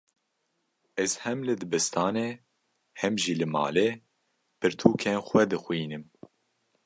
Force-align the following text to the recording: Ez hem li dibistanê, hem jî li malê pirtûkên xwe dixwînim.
Ez 1.03 1.11
hem 1.23 1.39
li 1.47 1.53
dibistanê, 1.61 2.29
hem 3.01 3.13
jî 3.23 3.33
li 3.39 3.47
malê 3.55 3.89
pirtûkên 4.59 5.19
xwe 5.27 5.43
dixwînim. 5.51 6.03